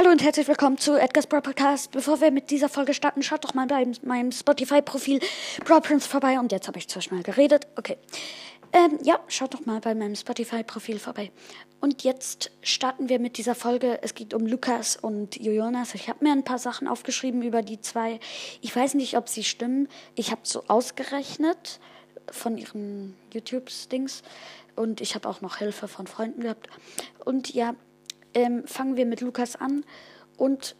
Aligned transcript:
Hallo 0.00 0.12
und 0.12 0.22
herzlich 0.22 0.48
willkommen 0.48 0.78
zu 0.78 0.98
Edgar's 0.98 1.26
Brawl 1.26 1.42
Podcast. 1.42 1.90
Bevor 1.90 2.22
wir 2.22 2.30
mit 2.30 2.50
dieser 2.50 2.70
Folge 2.70 2.94
starten, 2.94 3.22
schaut 3.22 3.44
doch 3.44 3.52
mal 3.52 3.66
bei 3.66 3.84
meinem 4.02 4.32
Spotify-Profil 4.32 5.20
Brawl 5.66 5.82
Prince 5.82 6.08
vorbei. 6.08 6.38
Und 6.38 6.52
jetzt 6.52 6.68
habe 6.68 6.78
ich 6.78 6.88
zu 6.88 7.02
schnell 7.02 7.22
geredet. 7.22 7.66
Okay. 7.76 7.98
Ähm, 8.72 8.98
ja, 9.02 9.20
schaut 9.28 9.52
doch 9.52 9.66
mal 9.66 9.78
bei 9.80 9.94
meinem 9.94 10.16
Spotify-Profil 10.16 10.98
vorbei. 10.98 11.30
Und 11.82 12.02
jetzt 12.02 12.50
starten 12.62 13.10
wir 13.10 13.18
mit 13.18 13.36
dieser 13.36 13.54
Folge. 13.54 14.02
Es 14.02 14.14
geht 14.14 14.32
um 14.32 14.46
Lukas 14.46 14.96
und 14.96 15.36
Jonas. 15.36 15.94
Ich 15.94 16.08
habe 16.08 16.24
mir 16.24 16.32
ein 16.32 16.44
paar 16.44 16.58
Sachen 16.58 16.88
aufgeschrieben 16.88 17.42
über 17.42 17.60
die 17.60 17.82
zwei. 17.82 18.20
Ich 18.62 18.74
weiß 18.74 18.94
nicht, 18.94 19.18
ob 19.18 19.28
sie 19.28 19.44
stimmen. 19.44 19.86
Ich 20.14 20.30
habe 20.30 20.40
so 20.44 20.64
ausgerechnet 20.68 21.78
von 22.30 22.56
ihren 22.56 23.18
YouTube-Dings. 23.34 24.22
Und 24.76 25.02
ich 25.02 25.14
habe 25.14 25.28
auch 25.28 25.42
noch 25.42 25.58
Hilfe 25.58 25.88
von 25.88 26.06
Freunden 26.06 26.40
gehabt. 26.40 26.70
Und 27.26 27.52
ja, 27.52 27.74
ähm, 28.34 28.66
fangen 28.66 28.96
wir 28.96 29.06
mit 29.06 29.20
Lukas 29.20 29.56
an 29.56 29.84
und 30.36 30.76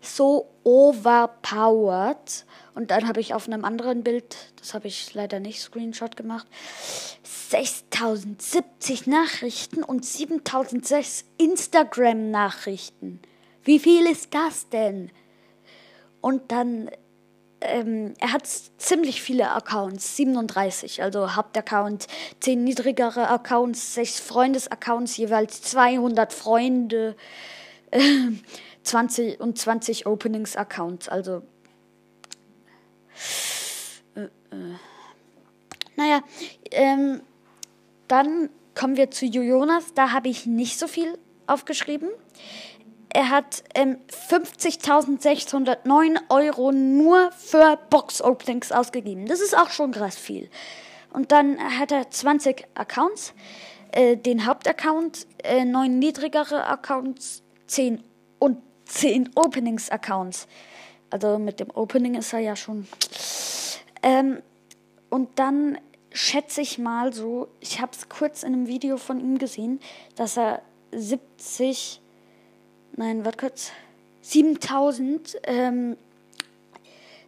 so 0.02 0.50
overpowered. 0.64 2.46
Und 2.74 2.92
dann 2.92 3.08
habe 3.08 3.20
ich 3.20 3.34
auf 3.34 3.48
einem 3.48 3.66
anderen 3.66 4.04
Bild, 4.04 4.36
das 4.58 4.74
habe 4.74 4.88
ich 4.88 5.14
leider 5.14 5.40
nicht 5.40 5.62
Screenshot 5.62 6.16
gemacht, 6.16 6.48
6070 7.24 9.08
Nachrichten 9.08 9.84
und 9.84 10.06
7006 10.06 11.26
Instagram-Nachrichten. 11.38 13.22
Wie 13.64 13.80
viel 13.80 14.06
ist 14.08 14.34
das 14.34 14.70
denn? 14.70 15.12
Und 16.22 16.52
dann, 16.52 16.90
ähm, 17.60 18.14
er 18.20 18.32
hat 18.32 18.48
ziemlich 18.48 19.22
viele 19.22 19.52
Accounts, 19.52 20.16
37, 20.16 21.04
also 21.04 21.36
Hauptaccount, 21.36 22.08
10 22.40 22.64
niedrigere 22.64 23.28
Accounts, 23.30 23.96
6 23.96 24.20
Freundesaccounts, 24.22 25.18
jeweils 25.18 25.62
200 25.62 26.32
Freunde. 26.32 27.18
Ähm, 27.92 28.40
20 28.84 29.40
und 29.40 29.58
20 29.58 30.06
Openings-Accounts. 30.08 31.10
Also. 31.10 31.44
Äh, 34.16 34.24
äh. 34.24 34.30
Naja, 35.96 36.22
ähm, 36.72 37.22
dann 38.08 38.50
kommen 38.76 38.98
wir 38.98 39.12
zu 39.12 39.26
Jonas. 39.26 39.94
Da 39.94 40.12
habe 40.12 40.30
ich 40.30 40.46
nicht 40.46 40.80
so 40.80 40.88
viel 40.88 41.18
aufgeschrieben. 41.48 42.10
Er 43.14 43.30
hat 43.30 43.64
ähm, 43.76 43.98
50.609 44.30 46.20
Euro 46.30 46.72
nur 46.72 47.32
für 47.34 47.78
Box-Openings 47.90 48.72
ausgegeben. 48.72 49.26
Das 49.26 49.42
ist 49.42 49.58
auch 49.58 49.70
schon 49.70 49.92
krass 49.92 50.18
viel. 50.18 50.50
Und 51.12 51.34
dann 51.34 51.60
hat 51.78 51.92
er 51.92 52.10
20 52.10 52.68
Accounts, 52.74 53.34
äh, 53.92 54.16
den 54.16 54.46
Hauptaccount, 54.46 55.28
äh, 55.44 55.66
9 55.66 56.00
niedrigere 56.00 56.66
Accounts, 56.66 57.44
10 57.72 58.04
und 58.40 58.58
10 58.86 59.32
Openings-Accounts. 59.36 60.48
Also 61.10 61.40
mit 61.40 61.60
dem 61.62 61.70
Opening 61.72 62.16
ist 62.16 62.34
er 62.34 62.40
ja 62.40 62.56
schon. 62.56 62.86
Ähm, 64.04 64.42
und 65.10 65.40
dann 65.40 65.78
schätze 66.12 66.62
ich 66.62 66.78
mal 66.78 67.14
so, 67.14 67.48
ich 67.62 67.80
habe 67.80 67.94
es 67.94 68.10
kurz 68.10 68.44
in 68.44 68.54
einem 68.54 68.68
Video 68.68 68.98
von 68.98 69.20
ihm 69.22 69.38
gesehen, 69.38 69.80
dass 70.16 70.38
er 70.38 70.62
70, 70.92 72.02
nein, 72.98 73.24
warte 73.24 73.38
kurz, 73.38 73.72
7000 74.22 75.40
ähm, 75.44 75.96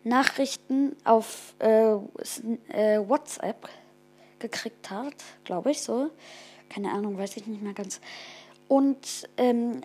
Nachrichten 0.04 0.98
auf 1.06 1.56
äh, 1.60 1.94
äh, 1.94 3.00
WhatsApp 3.08 3.70
gekriegt 4.40 4.90
hat, 4.90 5.16
glaube 5.46 5.72
ich 5.72 5.82
so. 5.82 6.10
Keine 6.68 6.92
Ahnung, 6.92 7.18
weiß 7.18 7.38
ich 7.38 7.48
nicht 7.48 7.62
mehr 7.62 7.74
ganz. 7.74 8.02
Und 8.68 9.30
ähm, 9.38 9.82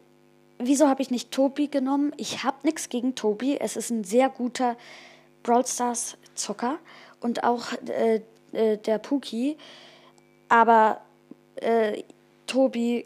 wieso 0.59 0.89
habe 0.89 1.03
ich 1.03 1.11
nicht 1.11 1.31
Tobi 1.31 1.69
genommen? 1.69 2.13
Ich 2.17 2.45
habe 2.45 2.59
nichts 2.65 2.89
gegen 2.89 3.15
Tobi. 3.15 3.59
Es 3.59 3.77
ist 3.77 3.91
ein 3.91 4.05
sehr 4.05 4.29
guter 4.29 4.77
Brawl 5.43 5.67
Stars 5.67 6.17
Zocker 6.35 6.79
und 7.21 7.45
auch 7.45 7.73
äh, 7.89 8.21
äh, 8.53 8.77
der 8.77 8.99
Puki. 8.99 9.57
Aber 10.49 11.01
äh, 11.57 12.03
Tobi, 12.47 13.05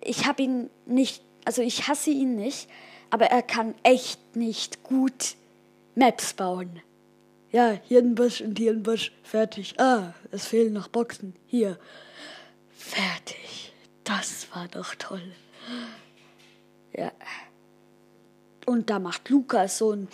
ich 0.00 0.26
habe 0.26 0.42
ihn 0.42 0.70
nicht, 0.86 1.22
also 1.44 1.62
ich 1.62 1.88
hasse 1.88 2.10
ihn 2.10 2.36
nicht, 2.36 2.68
aber 3.10 3.26
er 3.26 3.42
kann 3.42 3.74
echt 3.82 4.36
nicht 4.36 4.82
gut 4.82 5.36
Maps 5.94 6.34
bauen. 6.34 6.80
Ja, 7.52 7.78
hier 7.84 8.00
ein 8.00 8.14
Busch 8.14 8.40
und 8.40 8.58
hier 8.58 8.72
ein 8.72 8.82
Busch. 8.82 9.12
Fertig. 9.22 9.78
Ah, 9.78 10.12
es 10.30 10.46
fehlen 10.46 10.72
noch 10.72 10.88
Boxen. 10.88 11.34
Hier. 11.46 11.78
Fertig. 12.76 13.72
Das 14.04 14.46
war 14.54 14.68
doch 14.68 14.94
toll. 14.96 15.22
Ja. 16.96 17.12
Und 18.64 18.90
da 18.90 18.98
macht 18.98 19.28
Lukas 19.28 19.78
so 19.78 19.92
ein. 19.92 20.08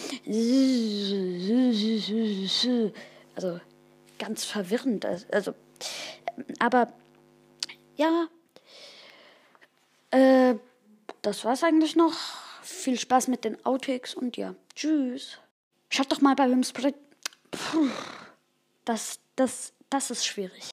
Also 3.34 3.60
ganz 4.19 4.44
verwirrend. 4.44 5.06
Also, 5.31 5.54
aber 6.59 6.93
ja. 7.97 8.28
Äh, 10.10 10.56
das 11.22 11.44
war's 11.44 11.65
eigentlich 11.65 11.97
noch. 11.97 12.15
Viel 12.62 12.99
Spaß 12.99 13.28
mit 13.28 13.44
den 13.44 13.64
Outtakes 13.64 14.14
und 14.14 14.37
ja. 14.37 14.54
Tschüss. 14.75 15.38
Schaut 15.88 16.10
doch 16.10 16.20
mal 16.20 16.34
bei 16.34 16.49
dem 16.49 16.62
Sprit. 16.62 16.94
Das, 18.84 19.20
das, 19.37 19.72
das 19.88 20.10
ist 20.10 20.26
schwierig. 20.26 20.70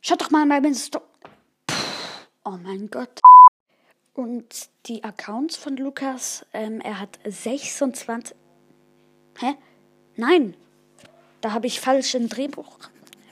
Schaut 0.00 0.20
doch 0.20 0.30
mal 0.30 0.46
bei 0.46 0.74
Sto 0.74 1.00
Oh 2.44 2.56
mein 2.62 2.88
Gott. 2.90 3.20
Und 4.18 4.70
die 4.86 5.04
Accounts 5.04 5.56
von 5.56 5.76
Lukas, 5.76 6.44
ähm, 6.52 6.80
er 6.80 6.98
hat 6.98 7.20
26. 7.24 8.36
Hä? 9.38 9.54
Nein! 10.16 10.54
Da 11.40 11.52
habe 11.52 11.68
ich 11.68 11.78
falsch 11.78 12.16
im 12.16 12.28
Drehbuch. 12.28 12.80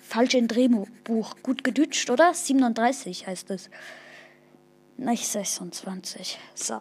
Falsch 0.01 0.35
im 0.35 0.47
Drehbuch. 0.47 1.35
Gut 1.43 1.65
gedütscht, 1.65 2.09
oder? 2.09 2.33
37 2.33 3.27
heißt 3.27 3.51
es. 3.51 3.69
Nicht 4.97 5.27
26. 5.27 6.39
So. 6.55 6.81